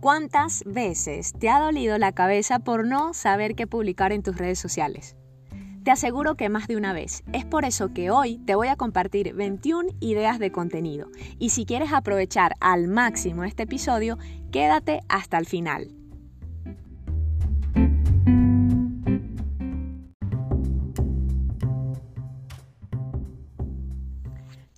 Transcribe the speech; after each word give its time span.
¿Cuántas 0.00 0.64
veces 0.64 1.34
te 1.38 1.50
ha 1.50 1.60
dolido 1.60 1.98
la 1.98 2.12
cabeza 2.12 2.58
por 2.58 2.86
no 2.86 3.12
saber 3.12 3.54
qué 3.54 3.66
publicar 3.66 4.12
en 4.12 4.22
tus 4.22 4.34
redes 4.34 4.58
sociales? 4.58 5.14
Te 5.84 5.90
aseguro 5.90 6.36
que 6.36 6.48
más 6.48 6.68
de 6.68 6.76
una 6.76 6.94
vez. 6.94 7.22
Es 7.34 7.44
por 7.44 7.66
eso 7.66 7.92
que 7.92 8.10
hoy 8.10 8.38
te 8.46 8.54
voy 8.54 8.68
a 8.68 8.76
compartir 8.76 9.34
21 9.34 9.90
ideas 10.00 10.38
de 10.38 10.52
contenido. 10.52 11.10
Y 11.38 11.50
si 11.50 11.66
quieres 11.66 11.92
aprovechar 11.92 12.54
al 12.60 12.88
máximo 12.88 13.44
este 13.44 13.64
episodio, 13.64 14.16
quédate 14.50 15.00
hasta 15.10 15.36
el 15.36 15.44
final. 15.44 15.99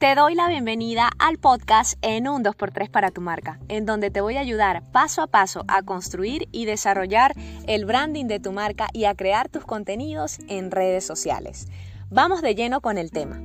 Te 0.03 0.17
doy 0.17 0.35
la 0.35 0.49
bienvenida 0.49 1.11
al 1.21 1.39
podcast 1.39 1.97
en 2.03 2.27
un 2.27 2.43
2x3 2.43 2.91
para 2.91 3.13
tu 3.13 3.21
marca, 3.21 3.61
en 3.69 3.87
donde 3.87 4.11
te 4.11 4.21
voy 4.21 4.37
a 4.37 4.41
ayudar 4.41 4.83
paso 4.91 5.23
a 5.23 5.29
paso 5.29 5.63
a 5.69 5.83
construir 5.83 6.49
y 6.51 6.65
desarrollar 6.65 7.35
el 7.69 7.85
branding 7.85 8.25
de 8.25 8.41
tu 8.41 8.51
marca 8.51 8.89
y 8.93 9.05
a 9.05 9.15
crear 9.15 9.49
tus 9.49 9.65
contenidos 9.65 10.41
en 10.49 10.73
redes 10.73 11.07
sociales. 11.07 11.69
Vamos 12.11 12.43
de 12.43 12.57
lleno 12.57 12.81
con 12.81 12.99
el 12.99 13.13
tema. 13.13 13.41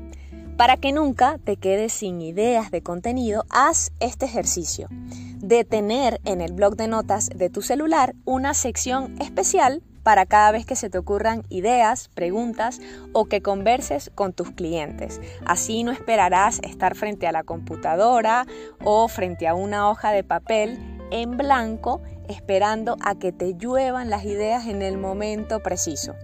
Para 0.57 0.77
que 0.77 0.91
nunca 0.91 1.37
te 1.43 1.57
quedes 1.57 1.93
sin 1.93 2.21
ideas 2.21 2.71
de 2.71 2.81
contenido, 2.81 3.45
haz 3.51 3.91
este 3.99 4.25
ejercicio 4.25 4.87
de 4.89 5.63
tener 5.63 6.19
en 6.25 6.41
el 6.41 6.53
blog 6.53 6.75
de 6.75 6.87
notas 6.87 7.29
de 7.35 7.51
tu 7.51 7.61
celular 7.61 8.15
una 8.25 8.55
sección 8.55 9.13
especial 9.21 9.83
para 10.07 10.25
cada 10.25 10.53
vez 10.53 10.65
que 10.65 10.77
se 10.77 10.89
te 10.89 10.97
ocurran 10.97 11.43
ideas, 11.49 12.07
preguntas 12.13 12.79
o 13.11 13.25
que 13.25 13.41
converses 13.41 14.09
con 14.15 14.31
tus 14.31 14.51
clientes. 14.51 15.19
Así 15.45 15.83
no 15.83 15.91
esperarás 15.91 16.61
estar 16.63 16.95
frente 16.95 17.27
a 17.27 17.33
la 17.33 17.43
computadora 17.43 18.45
o 18.85 19.09
frente 19.09 19.49
a 19.49 19.53
una 19.53 19.89
hoja 19.89 20.11
de 20.11 20.23
papel 20.23 20.79
en 21.11 21.35
blanco 21.35 22.01
esperando 22.29 22.95
a 23.03 23.15
que 23.15 23.33
te 23.33 23.55
lluevan 23.55 24.09
las 24.09 24.23
ideas 24.23 24.67
en 24.67 24.81
el 24.81 24.97
momento 24.97 25.61
preciso. 25.61 26.15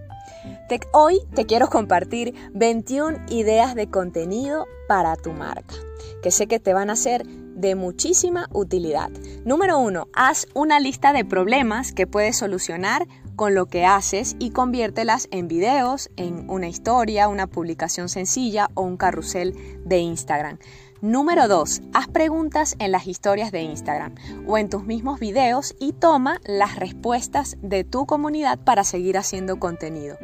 hoy 0.94 1.20
te 1.34 1.44
quiero 1.44 1.68
compartir 1.68 2.34
21 2.54 3.26
ideas 3.28 3.74
de 3.74 3.90
contenido 3.90 4.64
para 4.88 5.14
tu 5.16 5.32
marca, 5.32 5.74
que 6.22 6.30
sé 6.30 6.46
que 6.46 6.58
te 6.58 6.72
van 6.72 6.88
a 6.88 6.96
ser 6.96 7.26
de 7.26 7.74
muchísima 7.74 8.48
utilidad. 8.52 9.10
Número 9.44 9.78
1. 9.78 10.08
Haz 10.14 10.46
una 10.54 10.80
lista 10.80 11.12
de 11.12 11.24
problemas 11.24 11.92
que 11.92 12.06
puedes 12.06 12.38
solucionar 12.38 13.06
con 13.36 13.54
lo 13.54 13.66
que 13.66 13.84
haces 13.84 14.36
y 14.38 14.50
conviértelas 14.50 15.28
en 15.30 15.48
videos, 15.48 16.10
en 16.16 16.48
una 16.48 16.68
historia, 16.68 17.28
una 17.28 17.46
publicación 17.46 18.08
sencilla 18.08 18.70
o 18.74 18.82
un 18.82 18.96
carrusel 18.96 19.54
de 19.84 19.98
Instagram. 19.98 20.58
Número 21.04 21.48
2. 21.48 21.82
Haz 21.92 22.08
preguntas 22.08 22.76
en 22.78 22.90
las 22.90 23.06
historias 23.06 23.52
de 23.52 23.60
Instagram 23.60 24.14
o 24.46 24.56
en 24.56 24.70
tus 24.70 24.84
mismos 24.84 25.20
videos 25.20 25.74
y 25.78 25.92
toma 25.92 26.40
las 26.44 26.76
respuestas 26.76 27.58
de 27.60 27.84
tu 27.84 28.06
comunidad 28.06 28.58
para 28.58 28.84
seguir 28.84 29.18
haciendo 29.18 29.58
contenido. 29.58 30.16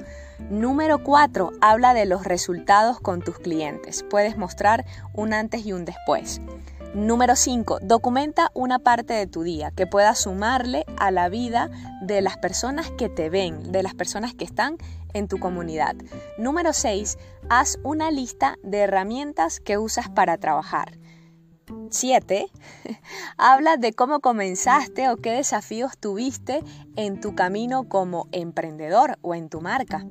Número 0.48 1.04
4. 1.04 1.52
Habla 1.60 1.92
de 1.92 2.06
los 2.06 2.24
resultados 2.24 2.98
con 2.98 3.20
tus 3.20 3.38
clientes. 3.38 4.04
Puedes 4.08 4.38
mostrar 4.38 4.86
un 5.12 5.34
antes 5.34 5.66
y 5.66 5.74
un 5.74 5.84
después. 5.84 6.40
Número 6.94 7.36
5. 7.36 7.78
Documenta 7.82 8.50
una 8.52 8.80
parte 8.80 9.14
de 9.14 9.28
tu 9.28 9.44
día 9.44 9.70
que 9.70 9.86
pueda 9.86 10.16
sumarle 10.16 10.84
a 10.98 11.12
la 11.12 11.28
vida 11.28 11.70
de 12.02 12.20
las 12.20 12.36
personas 12.36 12.90
que 12.90 13.08
te 13.08 13.30
ven, 13.30 13.70
de 13.70 13.84
las 13.84 13.94
personas 13.94 14.34
que 14.34 14.44
están 14.44 14.76
en 15.14 15.28
tu 15.28 15.38
comunidad. 15.38 15.94
Número 16.36 16.72
6. 16.72 17.16
Haz 17.48 17.78
una 17.84 18.10
lista 18.10 18.56
de 18.64 18.78
herramientas 18.78 19.60
que 19.60 19.78
usas 19.78 20.08
para 20.08 20.36
trabajar. 20.38 20.98
7. 21.90 22.46
Habla 23.36 23.76
de 23.76 23.92
cómo 23.92 24.18
comenzaste 24.18 25.08
o 25.10 25.16
qué 25.16 25.30
desafíos 25.30 25.96
tuviste 25.96 26.64
en 26.96 27.20
tu 27.20 27.36
camino 27.36 27.88
como 27.88 28.26
emprendedor 28.32 29.16
o 29.22 29.36
en 29.36 29.48
tu 29.48 29.60
marca. 29.60 30.04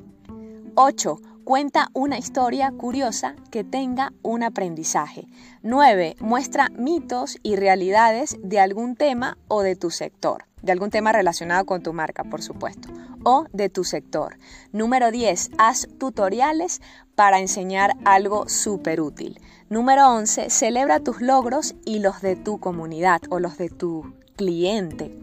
8. 0.76 1.18
Cuenta 1.50 1.88
una 1.96 2.20
historia 2.20 2.72
curiosa 2.72 3.34
que 3.50 3.64
tenga 3.64 4.14
un 4.22 4.44
aprendizaje. 4.44 5.26
9. 5.64 6.18
Muestra 6.20 6.70
mitos 6.78 7.40
y 7.42 7.56
realidades 7.56 8.38
de 8.44 8.60
algún 8.60 8.96
tema 8.96 9.36
o 9.48 9.64
de 9.64 9.76
tu 9.76 9.90
sector. 9.90 10.44
De 10.62 10.72
algún 10.72 10.92
tema 10.92 11.12
relacionado 11.12 11.66
con 11.66 11.82
tu 11.82 11.92
marca, 11.92 12.24
por 12.24 12.44
supuesto. 12.44 12.90
O 13.24 13.46
de 13.52 13.68
tu 13.70 13.84
sector. 13.84 14.38
Número 14.74 15.10
10. 15.10 15.50
Haz 15.58 15.88
tutoriales 15.98 16.82
para 17.16 17.40
enseñar 17.40 17.96
algo 18.06 18.48
súper 18.48 19.02
útil. 19.02 19.42
Número 19.70 20.08
11. 20.08 20.52
Celebra 20.52 21.00
tus 21.00 21.20
logros 21.20 21.74
y 21.84 21.98
los 21.98 22.22
de 22.22 22.36
tu 22.36 22.60
comunidad 22.60 23.22
o 23.32 23.40
los 23.40 23.58
de 23.58 23.70
tu 23.70 24.14
cliente. 24.36 25.18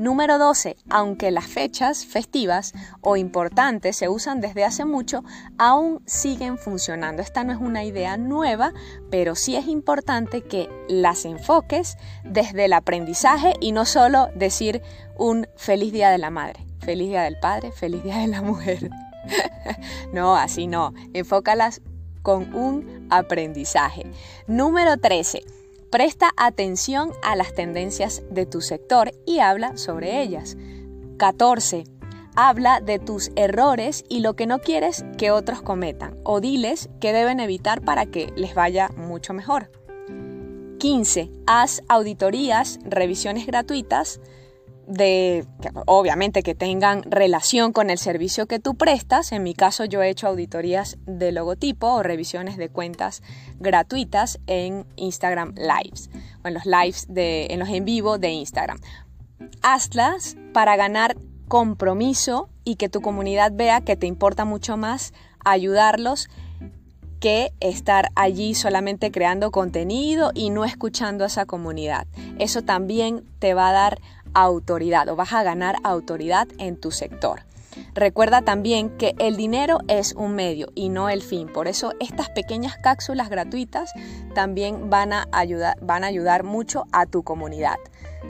Número 0.00 0.38
12. 0.38 0.78
Aunque 0.88 1.30
las 1.30 1.44
fechas 1.44 2.06
festivas 2.06 2.72
o 3.02 3.18
importantes 3.18 3.96
se 3.98 4.08
usan 4.08 4.40
desde 4.40 4.64
hace 4.64 4.86
mucho, 4.86 5.22
aún 5.58 6.00
siguen 6.06 6.56
funcionando. 6.56 7.20
Esta 7.20 7.44
no 7.44 7.52
es 7.52 7.58
una 7.58 7.84
idea 7.84 8.16
nueva, 8.16 8.72
pero 9.10 9.34
sí 9.34 9.56
es 9.56 9.68
importante 9.68 10.40
que 10.40 10.70
las 10.88 11.26
enfoques 11.26 11.98
desde 12.24 12.64
el 12.64 12.72
aprendizaje 12.72 13.52
y 13.60 13.72
no 13.72 13.84
solo 13.84 14.30
decir 14.34 14.80
un 15.18 15.46
feliz 15.56 15.92
día 15.92 16.08
de 16.08 16.16
la 16.16 16.30
madre, 16.30 16.64
feliz 16.78 17.08
día 17.08 17.24
del 17.24 17.38
padre, 17.38 17.70
feliz 17.70 18.02
día 18.02 18.16
de 18.16 18.28
la 18.28 18.40
mujer. 18.40 18.88
no, 20.14 20.34
así 20.34 20.66
no. 20.66 20.94
Enfócalas 21.12 21.82
con 22.22 22.54
un 22.54 23.06
aprendizaje. 23.10 24.10
Número 24.46 24.96
13 24.96 25.59
Presta 25.90 26.30
atención 26.36 27.10
a 27.20 27.34
las 27.34 27.52
tendencias 27.52 28.22
de 28.30 28.46
tu 28.46 28.60
sector 28.60 29.10
y 29.26 29.40
habla 29.40 29.76
sobre 29.76 30.22
ellas. 30.22 30.56
14. 31.18 31.82
Habla 32.36 32.80
de 32.80 33.00
tus 33.00 33.32
errores 33.34 34.04
y 34.08 34.20
lo 34.20 34.36
que 34.36 34.46
no 34.46 34.60
quieres 34.60 35.04
que 35.18 35.32
otros 35.32 35.62
cometan 35.62 36.16
o 36.22 36.40
diles 36.40 36.88
que 37.00 37.12
deben 37.12 37.40
evitar 37.40 37.82
para 37.82 38.06
que 38.06 38.32
les 38.36 38.54
vaya 38.54 38.88
mucho 38.96 39.34
mejor. 39.34 39.72
15. 40.78 41.32
Haz 41.48 41.82
auditorías, 41.88 42.78
revisiones 42.84 43.46
gratuitas 43.46 44.20
de, 44.90 45.46
obviamente 45.86 46.42
que 46.42 46.56
tengan 46.56 47.02
relación 47.04 47.72
con 47.72 47.90
el 47.90 47.98
servicio 47.98 48.46
que 48.46 48.58
tú 48.58 48.74
prestas. 48.74 49.32
En 49.32 49.44
mi 49.44 49.54
caso 49.54 49.84
yo 49.84 50.02
he 50.02 50.10
hecho 50.10 50.26
auditorías 50.26 50.98
de 51.06 51.30
logotipo 51.32 51.86
o 51.86 52.02
revisiones 52.02 52.56
de 52.56 52.68
cuentas 52.68 53.22
gratuitas 53.60 54.40
en 54.46 54.84
Instagram 54.96 55.54
Lives 55.54 56.10
o 56.44 56.48
en 56.48 56.54
los 56.54 56.66
lives 56.66 57.06
de, 57.08 57.46
en 57.50 57.60
los 57.60 57.68
en 57.68 57.84
vivo 57.84 58.18
de 58.18 58.30
Instagram. 58.30 58.80
Hazlas 59.62 60.36
para 60.52 60.76
ganar 60.76 61.16
compromiso 61.46 62.48
y 62.64 62.76
que 62.76 62.88
tu 62.88 63.00
comunidad 63.00 63.52
vea 63.54 63.80
que 63.82 63.96
te 63.96 64.06
importa 64.06 64.44
mucho 64.44 64.76
más 64.76 65.12
ayudarlos 65.44 66.28
que 67.20 67.52
estar 67.60 68.10
allí 68.16 68.54
solamente 68.54 69.12
creando 69.12 69.50
contenido 69.50 70.32
y 70.34 70.50
no 70.50 70.64
escuchando 70.64 71.24
a 71.24 71.26
esa 71.26 71.44
comunidad. 71.44 72.06
Eso 72.38 72.62
también 72.62 73.24
te 73.38 73.52
va 73.52 73.68
a 73.68 73.72
dar 73.72 74.00
autoridad 74.34 75.08
o 75.08 75.16
vas 75.16 75.32
a 75.32 75.42
ganar 75.42 75.76
autoridad 75.84 76.48
en 76.58 76.76
tu 76.76 76.90
sector. 76.90 77.42
Recuerda 77.94 78.42
también 78.42 78.90
que 78.96 79.14
el 79.18 79.36
dinero 79.36 79.78
es 79.88 80.12
un 80.14 80.34
medio 80.34 80.68
y 80.74 80.88
no 80.88 81.08
el 81.08 81.22
fin. 81.22 81.48
Por 81.48 81.68
eso 81.68 81.92
estas 82.00 82.30
pequeñas 82.30 82.76
cápsulas 82.82 83.30
gratuitas 83.30 83.92
también 84.34 84.90
van 84.90 85.12
a 85.12 85.28
ayudar, 85.32 85.76
van 85.80 86.04
a 86.04 86.08
ayudar 86.08 86.44
mucho 86.44 86.84
a 86.92 87.06
tu 87.06 87.22
comunidad. 87.22 87.76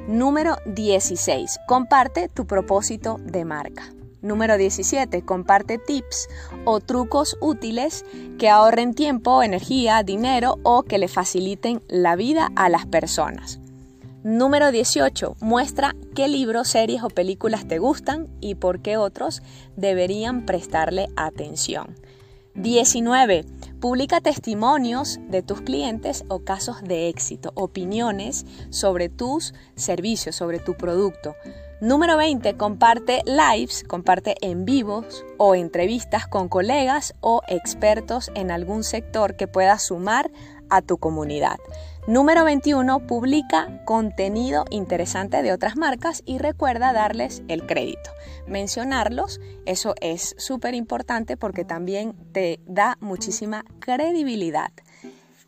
Número 0.08 0.56
16. 0.66 1.58
Comparte 1.66 2.28
tu 2.28 2.46
propósito 2.46 3.16
de 3.22 3.44
marca. 3.44 3.92
Número 4.22 4.58
17. 4.58 5.22
Comparte 5.22 5.78
tips 5.78 6.28
o 6.64 6.80
trucos 6.80 7.36
útiles 7.40 8.04
que 8.38 8.50
ahorren 8.50 8.94
tiempo, 8.94 9.42
energía, 9.42 10.02
dinero 10.02 10.58
o 10.62 10.82
que 10.82 10.98
le 10.98 11.08
faciliten 11.08 11.82
la 11.88 12.16
vida 12.16 12.50
a 12.54 12.68
las 12.68 12.86
personas. 12.86 13.60
Número 14.22 14.70
18. 14.70 15.36
Muestra 15.40 15.96
qué 16.14 16.28
libros, 16.28 16.68
series 16.68 17.02
o 17.02 17.08
películas 17.08 17.66
te 17.66 17.78
gustan 17.78 18.28
y 18.42 18.54
por 18.54 18.82
qué 18.82 18.98
otros 18.98 19.42
deberían 19.76 20.44
prestarle 20.44 21.08
atención. 21.16 21.96
19. 22.54 23.46
Publica 23.80 24.20
testimonios 24.20 25.18
de 25.30 25.40
tus 25.42 25.62
clientes 25.62 26.26
o 26.28 26.40
casos 26.40 26.82
de 26.82 27.08
éxito, 27.08 27.52
opiniones 27.54 28.44
sobre 28.68 29.08
tus 29.08 29.54
servicios, 29.74 30.36
sobre 30.36 30.58
tu 30.58 30.74
producto. 30.74 31.34
Número 31.80 32.18
20. 32.18 32.58
Comparte 32.58 33.22
lives, 33.24 33.84
comparte 33.84 34.34
en 34.42 34.66
vivos 34.66 35.24
o 35.38 35.54
entrevistas 35.54 36.26
con 36.26 36.50
colegas 36.50 37.14
o 37.20 37.40
expertos 37.48 38.30
en 38.34 38.50
algún 38.50 38.84
sector 38.84 39.34
que 39.34 39.48
pueda 39.48 39.78
sumar 39.78 40.30
a 40.70 40.82
tu 40.82 40.98
comunidad. 40.98 41.58
Número 42.06 42.44
21. 42.44 43.06
Publica 43.06 43.84
contenido 43.84 44.64
interesante 44.70 45.42
de 45.42 45.52
otras 45.52 45.76
marcas 45.76 46.22
y 46.24 46.38
recuerda 46.38 46.92
darles 46.92 47.42
el 47.48 47.66
crédito. 47.66 48.10
Mencionarlos, 48.46 49.40
eso 49.66 49.94
es 50.00 50.34
súper 50.38 50.74
importante 50.74 51.36
porque 51.36 51.64
también 51.64 52.14
te 52.32 52.60
da 52.66 52.96
muchísima 53.00 53.64
credibilidad. 53.80 54.72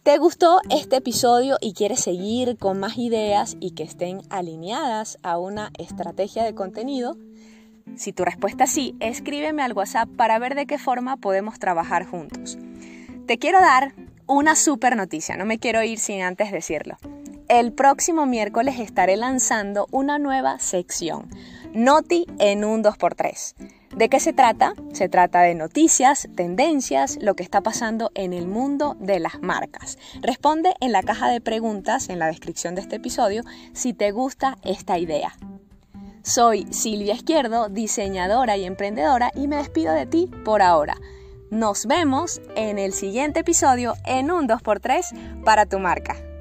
¿Te 0.03 0.19
gustó 0.19 0.61
este 0.69 0.97
episodio 0.97 1.59
y 1.61 1.75
quieres 1.75 2.01
seguir 2.01 2.59
con 2.59 2.79
más 2.81 2.99
ideas 2.99 3.57
y 3.61 3.71
que 3.71 3.85
estén 3.85 4.23
alineadas 4.31 5.17
a 5.23 5.39
una 5.39 5.71
estrategia 5.79 6.43
de 6.43 6.55
contenido? 6.55 7.17
Si 7.97 8.13
tu 8.13 8.25
respuesta 8.25 8.65
es 8.65 8.71
sí, 8.71 8.97
escríbeme 9.01 9.63
al 9.63 9.73
WhatsApp 9.73 10.09
para 10.17 10.39
ver 10.39 10.55
de 10.55 10.67
qué 10.67 10.79
forma 10.79 11.17
podemos 11.17 11.59
trabajar 11.59 12.05
juntos. 12.05 12.59
Te 13.27 13.39
quiero 13.39 13.61
dar 13.61 13.95
una 14.27 14.57
super 14.57 14.97
noticia, 14.97 15.37
no 15.37 15.45
me 15.45 15.59
quiero 15.59 15.83
ir 15.83 15.99
sin 15.99 16.23
antes 16.23 16.53
decirlo. 16.53 16.97
El 17.49 17.73
próximo 17.73 18.25
miércoles 18.27 18.79
estaré 18.79 19.17
lanzando 19.17 19.87
una 19.91 20.19
nueva 20.19 20.59
sección, 20.59 21.29
Noti 21.75 22.27
en 22.39 22.65
un 22.65 22.83
2x3. 22.83 23.55
¿De 23.97 24.09
qué 24.09 24.21
se 24.21 24.33
trata? 24.33 24.73
Se 24.95 25.11
trata 25.11 25.43
de 25.43 25.55
noticias, 25.55 26.27
tendencias, 26.35 27.19
lo 27.21 27.35
que 27.35 27.43
está 27.43 27.61
pasando 27.61 28.11
en 28.15 28.33
el 28.33 28.47
mundo 28.47 28.97
de 28.99 29.21
las 29.21 29.43
marcas. 29.43 29.99
Responde 30.23 30.75
en 30.81 30.93
la 30.93 31.03
caja 31.03 31.29
de 31.29 31.43
preguntas 31.43 32.09
en 32.09 32.19
la 32.19 32.27
descripción 32.27 32.75
de 32.75 32.81
este 32.81 32.97
episodio 32.97 33.43
si 33.75 33.93
te 33.93 34.11
gusta 34.13 34.57
esta 34.65 34.99
idea. 34.99 35.37
Soy 36.23 36.67
Silvia 36.71 37.15
Izquierdo, 37.15 37.69
diseñadora 37.69 38.57
y 38.57 38.65
emprendedora 38.65 39.31
y 39.35 39.47
me 39.47 39.57
despido 39.57 39.93
de 39.93 40.07
ti 40.07 40.31
por 40.45 40.63
ahora. 40.63 40.97
Nos 41.53 41.85
vemos 41.85 42.41
en 42.57 42.79
el 42.79 42.95
siguiente 42.95 43.41
episodio 43.41 43.93
en 44.07 44.31
un 44.31 44.49
2x3 44.49 45.43
para 45.45 45.67
tu 45.67 45.79
marca. 45.79 46.32